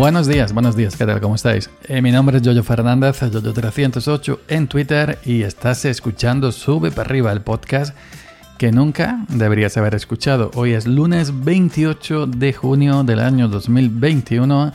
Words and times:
Buenos 0.00 0.26
días, 0.26 0.54
buenos 0.54 0.76
días, 0.76 0.96
¿qué 0.96 1.04
tal? 1.04 1.20
¿Cómo 1.20 1.34
estáis? 1.34 1.68
Eh, 1.84 2.00
mi 2.00 2.10
nombre 2.10 2.38
es 2.38 2.42
Jojo 2.42 2.62
Fernández, 2.62 3.20
Jojo308 3.20 4.38
en 4.48 4.66
Twitter 4.66 5.18
y 5.26 5.42
estás 5.42 5.84
escuchando 5.84 6.52
Sube 6.52 6.90
para 6.90 7.02
arriba 7.02 7.30
el 7.32 7.42
podcast 7.42 7.94
que 8.56 8.72
nunca 8.72 9.26
deberías 9.28 9.76
haber 9.76 9.94
escuchado. 9.94 10.52
Hoy 10.54 10.72
es 10.72 10.86
lunes 10.86 11.44
28 11.44 12.28
de 12.28 12.54
junio 12.54 13.04
del 13.04 13.20
año 13.20 13.48
2021 13.48 14.72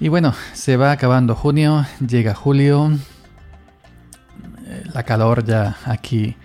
y 0.00 0.08
bueno, 0.08 0.34
se 0.54 0.78
va 0.78 0.92
acabando 0.92 1.34
junio, 1.34 1.84
llega 2.00 2.34
julio, 2.34 2.90
eh, 4.64 4.82
la 4.94 5.02
calor 5.02 5.44
ya 5.44 5.76
aquí 5.84 6.36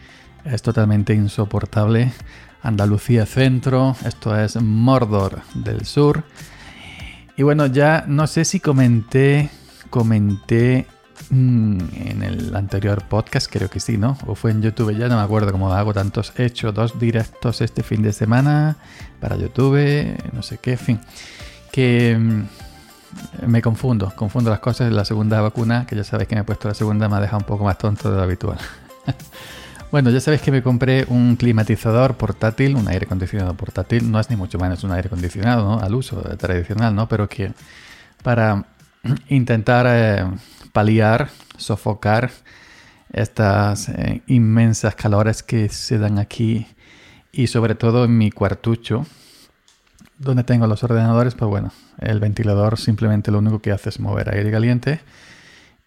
es 0.43 0.62
totalmente 0.62 1.13
insoportable. 1.13 2.12
Andalucía 2.62 3.26
centro, 3.26 3.95
esto 4.04 4.38
es 4.38 4.62
Mordor 4.62 5.40
del 5.54 5.85
sur. 5.85 6.26
Y 7.38 7.44
bueno, 7.44 7.68
ya 7.68 8.04
no 8.08 8.26
sé 8.26 8.46
si 8.46 8.59
comenté, 8.59 9.52
comenté 9.91 10.88
mm, 11.30 11.80
en 11.94 12.23
el 12.23 12.55
anterior 12.55 13.04
podcast, 13.08 13.48
creo 13.52 13.70
que 13.70 13.80
sí, 13.80 13.96
¿no? 13.96 14.18
O 14.26 14.34
fue 14.34 14.50
en 14.50 14.63
YouTube, 14.63 14.98
ya 14.98 15.08
no 15.08 15.18
me 15.18 15.22
acuerdo 15.22 15.52
cómo 15.52 15.72
hago 15.72 15.94
tantos. 15.94 16.34
He 16.36 16.46
hecho 16.46 16.72
dos 16.72 17.00
directos 17.00 17.62
este 17.62 17.84
fin 17.84 18.02
de 18.02 18.12
semana 18.12 18.77
para 19.20 19.38
YouTube, 19.38 20.18
no 20.34 20.41
sé 20.41 20.57
qué, 20.57 20.71
en 20.71 20.79
fin. 20.79 20.99
Que 21.71 22.18
mm, 22.20 23.46
me 23.46 23.62
confundo, 23.62 24.12
confundo 24.16 24.49
las 24.49 24.60
cosas. 24.60 24.91
La 24.91 25.05
segunda 25.05 25.40
vacuna, 25.40 25.85
que 25.85 25.96
ya 25.96 26.04
sabéis 26.04 26.27
que 26.27 26.34
me 26.34 26.41
he 26.41 26.44
puesto 26.44 26.68
la 26.68 26.74
segunda, 26.74 27.07
me 27.07 27.18
ha 27.18 27.20
dejado 27.20 27.38
un 27.38 27.46
poco 27.46 27.63
más 27.63 27.77
tonto 27.77 28.10
de 28.10 28.18
lo 28.18 28.24
habitual. 28.24 28.57
Bueno, 29.90 30.10
ya 30.10 30.20
sabéis 30.20 30.41
que 30.41 30.52
me 30.52 30.62
compré 30.62 31.05
un 31.07 31.38
climatizador 31.38 32.18
portátil, 32.18 32.76
un 32.76 32.90
aire 32.90 33.05
acondicionado 33.05 33.54
portátil. 33.54 34.12
No 34.12 34.20
es 34.20 34.29
ni 34.29 34.35
mucho 34.35 34.60
menos 34.60 34.84
un 34.84 34.91
aire 34.91 35.07
acondicionado, 35.07 35.63
¿no? 35.63 35.79
Al 35.79 35.96
uso 35.96 36.18
tradicional, 36.38 36.94
¿no? 36.94 37.07
Pero 37.07 37.29
que 37.29 37.54
para 38.21 38.66
intentar 39.29 39.85
eh, 39.90 40.26
paliar, 40.74 41.29
sofocar 41.55 42.32
estas 43.13 43.88
eh, 43.88 44.21
inmensas 44.27 44.94
calores 44.96 45.41
que 45.41 45.70
se 45.70 45.98
dan 45.98 46.20
aquí 46.20 46.68
y 47.32 47.48
sobre 47.48 47.74
todo 47.76 48.04
en 48.04 48.18
mi 48.18 48.29
cuartucho, 48.29 49.05
donde 50.20 50.44
tengo 50.44 50.68
los 50.68 50.84
ordenadores, 50.84 51.34
pues 51.35 51.49
bueno, 51.49 51.72
el 51.99 52.20
ventilador 52.20 52.77
simplemente 52.77 53.32
lo 53.32 53.38
único 53.40 53.62
que 53.62 53.72
hace 53.72 53.88
es 53.88 54.01
mover 54.01 54.35
aire 54.35 54.51
caliente 54.51 54.99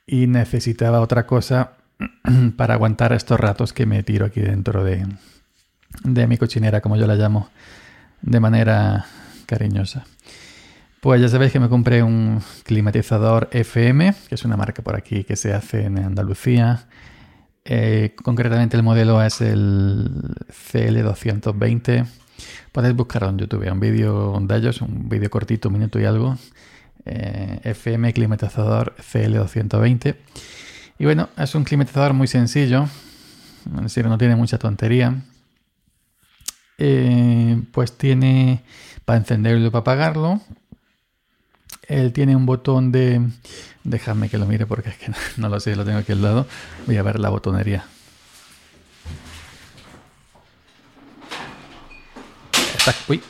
y 0.06 0.26
necesitaba 0.26 1.00
otra 1.00 1.26
cosa 1.26 1.72
para 2.56 2.74
aguantar 2.74 3.12
estos 3.12 3.38
ratos 3.38 3.72
que 3.72 3.86
me 3.86 4.02
tiro 4.02 4.26
aquí 4.26 4.40
dentro 4.40 4.84
de, 4.84 5.06
de 6.04 6.26
mi 6.26 6.36
cochinera, 6.36 6.80
como 6.80 6.96
yo 6.96 7.06
la 7.06 7.16
llamo, 7.16 7.48
de 8.22 8.40
manera 8.40 9.06
cariñosa. 9.46 10.04
Pues 11.00 11.20
ya 11.20 11.28
sabéis 11.28 11.52
que 11.52 11.60
me 11.60 11.70
compré 11.70 12.02
un 12.02 12.42
climatizador 12.64 13.48
FM, 13.52 14.14
que 14.28 14.34
es 14.34 14.44
una 14.44 14.58
marca 14.58 14.82
por 14.82 14.96
aquí 14.96 15.24
que 15.24 15.34
se 15.34 15.54
hace 15.54 15.86
en 15.86 15.98
Andalucía. 15.98 16.86
Eh, 17.64 18.14
concretamente 18.22 18.76
el 18.76 18.82
modelo 18.82 19.22
es 19.22 19.40
el 19.40 20.10
CL220. 20.72 22.06
Podéis 22.72 22.94
buscarlo 22.94 23.30
en 23.30 23.38
YouTube, 23.38 23.70
un 23.72 23.80
vídeo 23.80 24.38
de 24.40 24.56
ellos, 24.56 24.82
un 24.82 25.08
vídeo 25.08 25.30
cortito, 25.30 25.68
un 25.68 25.74
minuto 25.74 25.98
y 25.98 26.04
algo. 26.04 26.36
Eh, 27.06 27.60
FM 27.64 28.12
climatizador 28.12 28.94
CL220. 28.96 30.16
Y 31.00 31.06
bueno, 31.06 31.30
es 31.38 31.54
un 31.54 31.64
climatizador 31.64 32.12
muy 32.12 32.26
sencillo, 32.26 32.86
es 33.74 33.82
decir, 33.82 34.04
no 34.04 34.18
tiene 34.18 34.36
mucha 34.36 34.58
tontería. 34.58 35.14
Eh, 36.76 37.58
pues 37.72 37.96
tiene 37.96 38.62
para 39.06 39.16
encenderlo 39.16 39.66
y 39.66 39.70
para 39.70 39.80
apagarlo. 39.80 40.42
Él 41.88 42.12
tiene 42.12 42.36
un 42.36 42.44
botón 42.44 42.92
de... 42.92 43.26
Déjame 43.82 44.28
que 44.28 44.36
lo 44.36 44.44
mire 44.44 44.66
porque 44.66 44.90
es 44.90 44.98
que 44.98 45.10
no, 45.38 45.48
lo 45.48 45.58
sé, 45.58 45.74
lo 45.74 45.86
tengo 45.86 45.96
aquí 45.96 46.12
al 46.12 46.20
lado. 46.20 46.46
Voy 46.86 46.98
a 46.98 47.02
ver 47.02 47.18
la 47.18 47.30
botonería. 47.30 47.82
uy, 53.08 53.22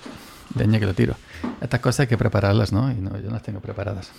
leña 0.57 0.81
que 0.81 0.87
lo 0.87 0.95
tiro. 0.95 1.15
Estas 1.61 1.79
cosas 1.79 2.01
hay 2.01 2.07
que 2.09 2.19
prepararlas, 2.19 2.73
¿no? 2.73 2.91
Y 2.91 2.97
no, 2.97 3.17
yo 3.17 3.29
no 3.29 3.35
las 3.35 3.45
tengo 3.45 3.61
preparadas. 3.61 4.11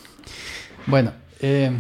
Bueno, 0.88 1.12
eh, 1.42 1.78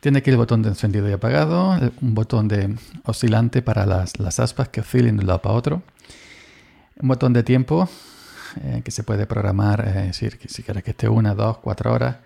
tiene 0.00 0.18
aquí 0.18 0.30
el 0.30 0.36
botón 0.36 0.62
de 0.62 0.68
encendido 0.70 1.08
y 1.08 1.12
apagado, 1.12 1.78
un 2.00 2.14
botón 2.14 2.48
de 2.48 2.76
oscilante 3.04 3.62
para 3.62 3.86
las, 3.86 4.18
las 4.18 4.38
aspas 4.40 4.68
que 4.68 4.80
oscilen 4.80 5.16
de 5.16 5.22
un 5.22 5.26
lado 5.26 5.42
para 5.42 5.54
otro, 5.54 5.82
un 7.00 7.08
botón 7.08 7.32
de 7.32 7.42
tiempo 7.42 7.88
eh, 8.62 8.82
que 8.84 8.90
se 8.90 9.02
puede 9.02 9.26
programar, 9.26 9.80
eh, 9.86 9.90
es 10.00 10.06
decir, 10.06 10.38
si 10.48 10.62
quieres 10.62 10.82
que 10.82 10.92
esté 10.92 11.08
una, 11.08 11.34
dos, 11.34 11.58
cuatro 11.58 11.92
horas. 11.92 12.16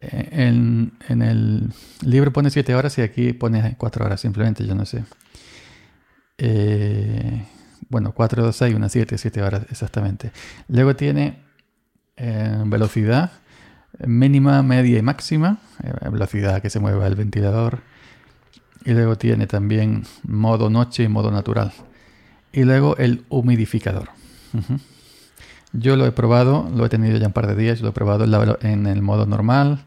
Eh, 0.00 0.28
en, 0.32 0.92
en, 1.08 1.22
el 1.22 1.70
libro 2.02 2.32
pone 2.32 2.50
siete 2.50 2.74
horas 2.74 2.98
y 2.98 3.02
aquí 3.02 3.32
pone 3.32 3.74
cuatro 3.78 4.04
horas 4.04 4.20
simplemente, 4.20 4.66
yo 4.66 4.74
no 4.74 4.84
sé. 4.84 5.04
bueno, 7.88 8.12
cuatro, 8.12 8.42
dos, 8.42 8.56
seis, 8.56 8.74
una, 8.74 8.88
siete, 8.88 9.18
siete 9.18 9.42
horas 9.42 9.66
exactamente. 9.70 10.32
Luego 10.68 10.96
tiene 10.96 11.42
velocidad 12.64 13.32
mínima, 14.04 14.62
media 14.62 14.98
y 14.98 15.02
máxima, 15.02 15.58
eh, 15.82 16.08
velocidad 16.10 16.60
que 16.60 16.70
se 16.70 16.80
mueva 16.80 17.06
el 17.06 17.14
ventilador. 17.14 17.80
Y 18.84 18.92
luego 18.92 19.16
tiene 19.16 19.46
también 19.46 20.04
modo 20.22 20.70
noche 20.70 21.04
y 21.04 21.08
modo 21.08 21.30
natural. 21.30 21.72
Y 22.52 22.64
luego 22.64 22.96
el 22.96 23.24
humidificador. 23.28 24.10
Yo 25.72 25.96
lo 25.96 26.06
he 26.06 26.12
probado, 26.12 26.70
lo 26.74 26.86
he 26.86 26.88
tenido 26.88 27.18
ya 27.18 27.26
un 27.26 27.32
par 27.32 27.46
de 27.48 27.56
días, 27.56 27.80
lo 27.80 27.88
he 27.88 27.92
probado 27.92 28.24
en, 28.62 28.86
el 28.86 29.02
modo 29.02 29.26
normal, 29.26 29.84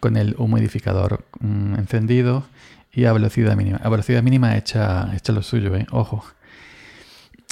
con 0.00 0.16
el 0.16 0.34
humidificador 0.38 1.24
mm, 1.40 1.74
encendido 1.76 2.44
y 2.92 3.04
a 3.04 3.12
velocidad 3.12 3.56
mínima. 3.56 3.78
A 3.82 3.88
velocidad 3.88 4.22
mínima 4.22 4.56
echa, 4.56 5.10
echa 5.14 5.32
lo 5.32 5.42
suyo, 5.42 5.74
¿eh? 5.76 5.86
ojo. 5.90 6.24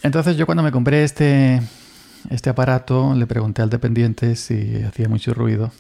Entonces 0.03 0.37
yo 0.37 0.45
cuando 0.47 0.63
me 0.63 0.73
compré 0.73 1.05
este, 1.05 1.63
este 2.31 2.51
aparato 2.51 3.15
le 3.15 3.27
pregunté 3.27 3.63
al 3.63 3.71
dependiente 3.71 4.37
si 4.37 4.83
hacía 4.83 5.09
mucho 5.09 5.35
ruido, 5.35 5.73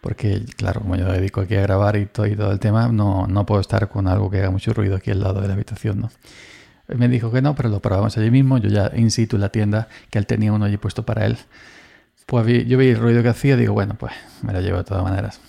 porque 0.00 0.44
claro, 0.56 0.80
como 0.80 0.96
yo 0.96 1.10
dedico 1.10 1.40
aquí 1.40 1.54
a 1.56 1.62
grabar 1.62 1.96
y 1.96 2.06
todo, 2.06 2.26
y 2.26 2.36
todo 2.36 2.52
el 2.52 2.60
tema, 2.60 2.88
no, 2.88 3.26
no 3.26 3.46
puedo 3.46 3.60
estar 3.60 3.88
con 3.88 4.06
algo 4.08 4.30
que 4.30 4.38
haga 4.38 4.50
mucho 4.50 4.72
ruido 4.72 4.96
aquí 4.96 5.10
al 5.10 5.20
lado 5.20 5.40
de 5.40 5.48
la 5.48 5.54
habitación, 5.54 6.00
¿no? 6.00 6.10
me 6.88 7.08
dijo 7.08 7.30
que 7.30 7.40
no, 7.40 7.54
pero 7.54 7.68
lo 7.68 7.80
probamos 7.80 8.16
allí 8.18 8.30
mismo, 8.30 8.58
yo 8.58 8.68
ya 8.68 8.92
in 8.94 9.10
situ 9.10 9.36
en 9.36 9.42
la 9.42 9.48
tienda, 9.48 9.88
que 10.10 10.18
él 10.18 10.26
tenía 10.26 10.52
uno 10.52 10.66
allí 10.66 10.76
puesto 10.76 11.04
para 11.04 11.24
él. 11.26 11.38
Pues 12.26 12.46
yo 12.66 12.78
vi 12.78 12.88
el 12.88 12.98
ruido 12.98 13.22
que 13.22 13.28
hacía, 13.28 13.56
digo, 13.56 13.74
bueno, 13.74 13.94
pues 13.94 14.12
me 14.42 14.52
lo 14.52 14.60
llevo 14.60 14.78
de 14.78 14.84
todas 14.84 15.02
maneras. 15.02 15.40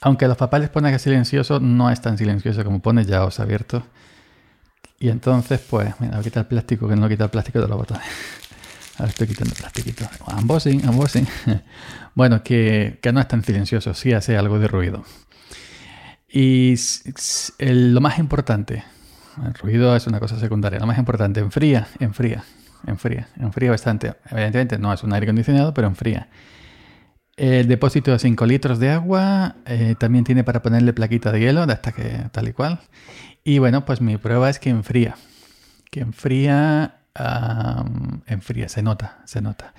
Aunque 0.00 0.28
los 0.28 0.36
papeles 0.36 0.68
ponen 0.68 0.92
que 0.92 0.96
es 0.96 1.02
silencioso, 1.02 1.60
no 1.60 1.90
es 1.90 2.00
tan 2.00 2.18
silencioso 2.18 2.64
como 2.64 2.80
pone, 2.80 3.04
ya 3.04 3.24
os 3.24 3.40
abierto. 3.40 3.82
Y 5.00 5.10
entonces, 5.10 5.60
pues, 5.60 5.94
mira, 6.00 6.18
voy 6.18 6.32
el 6.32 6.46
plástico, 6.46 6.88
que 6.88 6.96
no 6.96 7.08
quita 7.08 7.24
el 7.24 7.30
plástico 7.30 7.60
de 7.60 7.68
los 7.68 7.76
botones. 7.76 8.06
Ahora 8.98 9.10
estoy 9.10 9.28
quitando 9.28 9.54
el 9.54 9.60
plastiquito. 9.60 10.08
Unboxing, 10.36 10.88
unboxing. 10.88 11.26
bueno, 12.14 12.42
que, 12.42 12.98
que, 13.00 13.12
no 13.12 13.20
es 13.20 13.28
tan 13.28 13.44
silencioso, 13.44 13.94
sí 13.94 14.12
hace 14.12 14.36
algo 14.36 14.58
de 14.58 14.66
ruido. 14.66 15.04
Y 16.28 16.74
lo 17.58 18.00
más 18.00 18.18
importante, 18.18 18.84
el 19.46 19.54
ruido 19.54 19.96
es 19.96 20.06
una 20.06 20.20
cosa 20.20 20.38
secundaria, 20.38 20.78
lo 20.78 20.86
más 20.86 20.98
importante, 20.98 21.40
enfría, 21.40 21.86
enfría, 22.00 22.44
enfría, 22.86 23.28
enfría 23.38 23.70
bastante. 23.70 24.14
Evidentemente 24.30 24.78
no 24.78 24.92
es 24.92 25.02
un 25.02 25.12
aire 25.12 25.24
acondicionado, 25.24 25.72
pero 25.72 25.86
enfría. 25.86 26.28
El 27.36 27.68
depósito 27.68 28.10
de 28.10 28.18
5 28.18 28.46
litros 28.46 28.80
de 28.80 28.90
agua 28.90 29.56
eh, 29.64 29.94
también 29.96 30.24
tiene 30.24 30.42
para 30.42 30.60
ponerle 30.60 30.92
plaquita 30.92 31.30
de 31.30 31.38
hielo, 31.38 31.62
hasta 31.62 31.92
que 31.92 32.24
tal 32.32 32.48
y 32.48 32.52
cual. 32.52 32.80
Y 33.44 33.60
bueno, 33.60 33.84
pues 33.84 34.00
mi 34.00 34.16
prueba 34.16 34.50
es 34.50 34.58
que 34.58 34.70
enfría. 34.70 35.14
Que 35.90 36.00
enfría 36.00 36.96
enfría, 38.26 38.68
se 38.68 38.82
nota, 38.82 39.18
se 39.24 39.40
nota. 39.40 39.74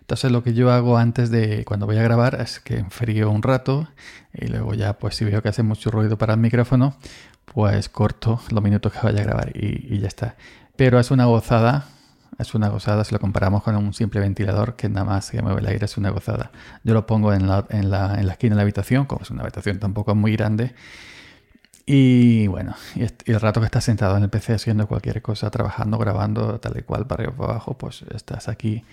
Entonces 0.00 0.30
lo 0.30 0.42
que 0.42 0.52
yo 0.52 0.70
hago 0.70 0.98
antes 0.98 1.30
de 1.30 1.64
cuando 1.64 1.86
voy 1.86 1.96
a 1.96 2.02
grabar 2.02 2.38
es 2.38 2.60
que 2.60 2.76
enfrío 2.76 3.30
un 3.30 3.42
rato 3.42 3.88
y 4.34 4.48
luego 4.48 4.74
ya 4.74 4.98
pues 4.98 5.16
si 5.16 5.24
veo 5.24 5.40
que 5.40 5.48
hace 5.48 5.62
mucho 5.62 5.90
ruido 5.90 6.18
para 6.18 6.34
el 6.34 6.40
micrófono 6.40 6.96
pues 7.46 7.88
corto 7.88 8.38
los 8.50 8.62
minutos 8.62 8.92
que 8.92 8.98
vaya 9.02 9.22
a 9.22 9.24
grabar 9.24 9.56
y, 9.56 9.98
ya 9.98 10.08
está. 10.08 10.36
Pero 10.76 11.00
es 11.00 11.10
una 11.10 11.24
gozada, 11.24 11.86
es 12.38 12.54
una 12.54 12.68
gozada 12.68 13.04
si 13.04 13.14
lo 13.14 13.18
comparamos 13.18 13.62
con 13.62 13.76
un 13.76 13.94
simple 13.94 14.20
ventilador 14.20 14.76
que 14.76 14.90
nada 14.90 15.06
más 15.06 15.30
que 15.30 15.40
mueve 15.40 15.60
el 15.60 15.68
aire 15.68 15.86
es 15.86 15.96
una 15.96 16.10
gozada. 16.10 16.50
Yo 16.82 16.92
lo 16.92 17.06
pongo 17.06 17.32
en 17.32 17.46
la, 17.48 17.64
en 17.70 17.90
la, 17.90 18.16
en 18.18 18.26
la 18.26 18.32
esquina 18.32 18.54
de 18.54 18.56
la 18.56 18.62
habitación, 18.62 19.06
como 19.06 19.22
es 19.22 19.30
una 19.30 19.42
habitación 19.42 19.78
tampoco 19.78 20.14
muy 20.14 20.36
grande 20.36 20.74
y 21.86 22.46
bueno, 22.46 22.74
y, 22.94 23.02
el 23.30 23.40
rato 23.40 23.60
que 23.60 23.66
estás 23.66 23.84
sentado 23.84 24.16
en 24.16 24.22
el 24.22 24.30
PC 24.30 24.54
haciendo 24.54 24.86
cualquier 24.88 25.20
cosa, 25.20 25.50
trabajando, 25.50 25.98
grabando, 25.98 26.58
tal 26.58 26.78
y 26.78 26.82
cual, 26.82 27.06
para 27.06 27.24
arriba 27.24 27.36
para 27.36 27.52
abajo, 27.52 27.76
pues 27.76 28.04
estás 28.14 28.48
aquí, 28.48 28.84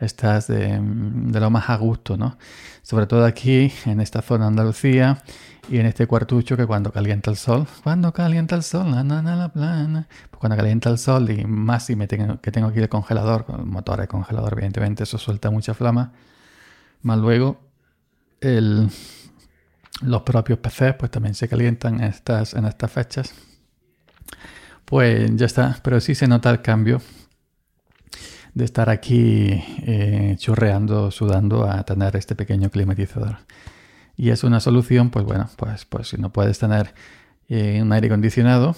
estás 0.00 0.48
de, 0.48 0.80
lo 0.80 1.50
más 1.50 1.70
a 1.70 1.76
gusto, 1.76 2.16
¿no? 2.16 2.36
Sobre 2.82 3.06
todo 3.06 3.24
aquí, 3.24 3.72
en 3.86 4.00
esta 4.00 4.22
zona 4.22 4.46
de 4.46 4.48
Andalucía 4.48 5.22
y 5.68 5.78
en 5.78 5.86
este 5.86 6.08
cuartucho 6.08 6.56
que 6.56 6.66
cuando 6.66 6.92
calienta 6.92 7.30
el 7.30 7.36
sol, 7.36 7.68
cuando 7.84 8.12
calienta 8.12 8.56
el 8.56 8.64
sol, 8.64 8.90
la, 8.90 9.04
la, 9.04 9.22
la 9.36 9.48
plana, 9.52 10.08
pues 10.30 10.40
cuando 10.40 10.56
calienta 10.56 10.90
el 10.90 10.98
sol 10.98 11.30
y 11.30 11.44
más 11.44 11.86
si 11.86 11.94
me 11.94 12.08
tengo, 12.08 12.40
que 12.40 12.50
tengo 12.50 12.68
aquí 12.68 12.80
el 12.80 12.88
congelador, 12.88 13.44
con 13.44 13.60
el 13.60 13.66
motor 13.66 14.00
de 14.00 14.08
congelador, 14.08 14.54
evidentemente 14.54 15.04
eso 15.04 15.16
suelta 15.16 15.50
mucha 15.50 15.74
flama, 15.74 16.12
Más 17.02 17.18
luego, 17.18 17.60
los 20.02 20.22
propios 20.22 20.58
PCs 20.58 20.94
pues 20.98 21.10
también 21.10 21.34
se 21.34 21.48
calientan 21.48 22.00
en 22.00 22.04
estas, 22.04 22.54
en 22.54 22.64
estas 22.64 22.90
fechas. 22.90 23.34
Pues 24.84 25.34
ya 25.36 25.46
está, 25.46 25.78
pero 25.82 26.00
sí 26.00 26.14
se 26.14 26.28
nota 26.28 26.50
el 26.50 26.60
cambio 26.60 27.00
de 28.54 28.64
estar 28.64 28.90
aquí 28.90 29.62
eh, 29.86 30.34
churreando, 30.38 31.10
sudando 31.10 31.64
a 31.70 31.82
tener 31.84 32.16
este 32.16 32.34
pequeño 32.34 32.70
climatizador. 32.70 33.38
Y 34.16 34.30
es 34.30 34.44
una 34.44 34.60
solución, 34.60 35.10
pues 35.10 35.24
bueno, 35.24 35.48
pues, 35.56 35.84
pues 35.86 36.08
si 36.08 36.18
no 36.18 36.32
puedes 36.32 36.58
tener 36.58 36.94
eh, 37.48 37.80
un 37.80 37.92
aire 37.92 38.08
acondicionado, 38.08 38.76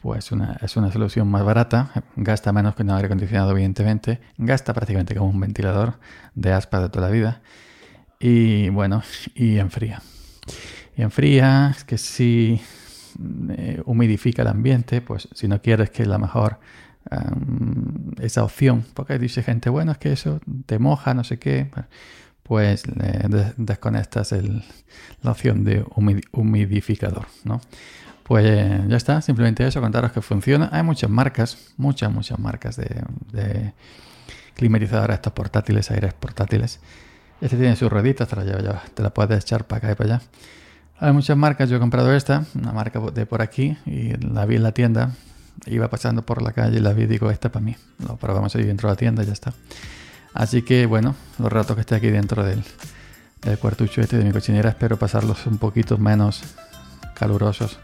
pues 0.00 0.32
una, 0.32 0.56
es 0.62 0.76
una 0.76 0.92
solución 0.92 1.28
más 1.28 1.44
barata, 1.44 1.90
gasta 2.16 2.52
menos 2.52 2.74
que 2.74 2.82
un 2.82 2.90
aire 2.90 3.06
acondicionado, 3.06 3.50
evidentemente, 3.50 4.20
gasta 4.38 4.72
prácticamente 4.72 5.14
como 5.14 5.30
un 5.30 5.40
ventilador 5.40 5.98
de 6.34 6.52
aspa 6.52 6.80
de 6.80 6.88
toda 6.88 7.08
la 7.08 7.12
vida. 7.12 7.42
Y 8.18 8.68
bueno, 8.68 9.02
y 9.34 9.58
enfría. 9.58 10.00
Y 10.96 11.02
enfría, 11.02 11.74
es 11.76 11.84
que 11.84 11.98
si 11.98 12.60
eh, 13.50 13.82
humidifica 13.84 14.42
el 14.42 14.48
ambiente, 14.48 15.00
pues 15.00 15.28
si 15.34 15.48
no 15.48 15.60
quieres 15.60 15.90
que 15.90 16.06
la 16.06 16.18
mejor 16.18 16.58
esa 18.20 18.44
opción, 18.44 18.84
porque 18.94 19.18
dice 19.18 19.42
gente, 19.42 19.70
bueno, 19.70 19.92
es 19.92 19.98
que 19.98 20.12
eso 20.12 20.40
te 20.66 20.78
moja, 20.78 21.14
no 21.14 21.24
sé 21.24 21.38
qué, 21.38 21.70
pues 22.42 22.82
desconectas 23.56 24.34
la 25.22 25.30
opción 25.30 25.64
de 25.64 25.84
humidificador, 26.32 27.26
¿no? 27.44 27.60
Pues 28.22 28.86
ya 28.86 28.96
está, 28.96 29.22
simplemente 29.22 29.66
eso, 29.66 29.80
contaros 29.80 30.12
que 30.12 30.20
funciona. 30.20 30.68
Hay 30.72 30.84
muchas 30.84 31.10
marcas, 31.10 31.72
muchas, 31.76 32.12
muchas 32.12 32.38
marcas 32.38 32.76
de, 32.76 33.02
de 33.32 33.72
climatizadores 34.54 35.14
estos 35.14 35.32
portátiles, 35.32 35.90
aires 35.90 36.14
portátiles. 36.14 36.80
Este 37.40 37.56
tiene 37.56 37.76
sus 37.76 37.90
rueditas, 37.90 38.28
te 38.28 38.36
la, 38.36 38.82
te 38.94 39.02
la 39.02 39.10
puedes 39.10 39.42
echar 39.42 39.66
para 39.66 39.78
acá 39.78 39.92
y 39.92 39.94
para 39.94 40.14
allá. 40.14 40.22
Hay 40.98 41.12
muchas 41.12 41.36
marcas, 41.36 41.70
yo 41.70 41.76
he 41.76 41.80
comprado 41.80 42.14
esta, 42.14 42.44
una 42.54 42.72
marca 42.72 43.00
de 43.00 43.24
por 43.24 43.40
aquí, 43.40 43.78
y 43.86 44.14
la 44.18 44.44
vi 44.44 44.56
en 44.56 44.62
la 44.62 44.72
tienda. 44.72 45.12
Iba 45.66 45.88
pasando 45.88 46.22
por 46.22 46.42
la 46.42 46.52
calle 46.52 46.78
y 46.78 46.80
la 46.80 46.92
vi 46.92 47.06
digo, 47.06 47.30
esta 47.30 47.50
para 47.50 47.64
mí. 47.64 47.76
Lo 48.06 48.16
probamos 48.16 48.54
ahí 48.56 48.64
dentro 48.64 48.88
de 48.88 48.92
la 48.92 48.96
tienda 48.96 49.22
y 49.22 49.26
ya 49.26 49.32
está. 49.32 49.54
Así 50.34 50.62
que 50.62 50.86
bueno, 50.86 51.14
los 51.38 51.50
ratos 51.50 51.74
que 51.74 51.80
esté 51.80 51.94
aquí 51.94 52.08
dentro 52.08 52.44
del, 52.44 52.62
del 53.42 53.58
cuartucho 53.58 54.00
este 54.00 54.18
de 54.18 54.24
mi 54.24 54.32
cochinera, 54.32 54.70
espero 54.70 54.98
pasarlos 54.98 55.46
un 55.46 55.58
poquito 55.58 55.98
menos 55.98 56.42
calurosos 57.14 57.78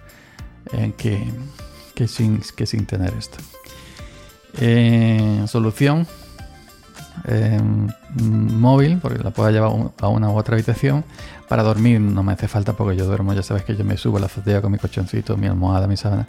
sin, 2.07 2.41
que 2.57 2.67
sin 2.67 2.87
tener 2.87 3.15
esto. 3.15 3.39
Eh, 4.59 5.45
solución 5.47 6.07
eh, 7.25 7.61
móvil, 8.21 8.99
porque 8.99 9.23
la 9.23 9.31
puedo 9.31 9.51
llevar 9.51 9.71
a 10.01 10.09
una 10.09 10.31
u 10.31 10.37
otra 10.37 10.55
habitación. 10.55 11.05
Para 11.49 11.63
dormir 11.63 12.01
no 12.01 12.23
me 12.23 12.33
hace 12.33 12.49
falta 12.49 12.73
porque 12.73 12.97
yo 12.97 13.05
duermo, 13.05 13.33
ya 13.33 13.43
sabes 13.43 13.65
que 13.65 13.77
yo 13.77 13.85
me 13.85 13.97
subo 13.97 14.19
la 14.19 14.27
azotea 14.27 14.61
con 14.61 14.73
mi 14.73 14.79
colchoncito, 14.79 15.37
mi 15.37 15.47
almohada, 15.47 15.87
mi 15.87 15.97
sábana. 15.97 16.27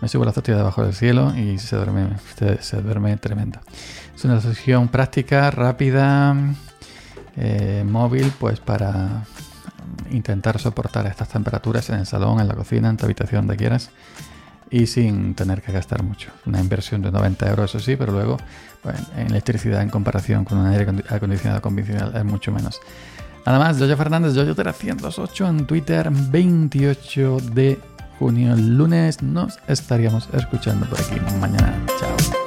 Me 0.00 0.08
subo 0.08 0.24
la 0.24 0.30
azotea 0.30 0.56
debajo 0.56 0.82
del 0.82 0.94
cielo 0.94 1.34
y 1.36 1.58
se 1.58 1.76
duerme, 1.76 2.08
se, 2.60 2.82
duerme 2.82 3.16
tremendo. 3.16 3.60
Es 4.14 4.24
una 4.24 4.40
solución 4.40 4.88
práctica, 4.88 5.50
rápida, 5.50 6.36
eh, 7.36 7.84
móvil, 7.86 8.32
pues 8.38 8.60
para 8.60 9.24
intentar 10.10 10.58
soportar 10.58 11.06
estas 11.06 11.28
temperaturas 11.28 11.88
en 11.90 11.96
el 11.96 12.06
salón, 12.06 12.40
en 12.40 12.48
la 12.48 12.54
cocina, 12.54 12.90
en 12.90 12.96
tu 12.96 13.04
habitación, 13.04 13.46
donde 13.46 13.56
quieras, 13.56 13.90
y 14.70 14.86
sin 14.86 15.34
tener 15.34 15.62
que 15.62 15.72
gastar 15.72 16.02
mucho. 16.02 16.30
Una 16.46 16.60
inversión 16.60 17.02
de 17.02 17.10
90 17.10 17.48
euros, 17.48 17.70
eso 17.74 17.84
sí, 17.84 17.96
pero 17.96 18.12
luego 18.12 18.36
en 19.16 19.26
electricidad 19.28 19.82
en 19.82 19.90
comparación 19.90 20.44
con 20.44 20.58
un 20.58 20.66
aire 20.66 20.86
acondicionado 21.08 21.60
convencional 21.60 22.12
es 22.14 22.24
mucho 22.24 22.52
menos. 22.52 22.80
Nada 23.44 23.58
más, 23.58 23.78
Yoyo 23.78 23.96
Fernández, 23.96 24.34
Yoyo308 24.34 25.48
en 25.48 25.66
Twitter, 25.66 26.10
28 26.10 27.36
de 27.52 27.78
junio, 28.18 28.56
lunes, 28.56 29.22
nos 29.22 29.58
estaríamos 29.68 30.28
escuchando 30.32 30.86
por 30.86 31.00
aquí 31.00 31.20
mañana. 31.40 31.74
Chao. 32.00 32.45